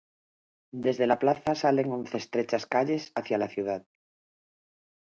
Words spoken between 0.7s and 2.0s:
Desde la plaza salen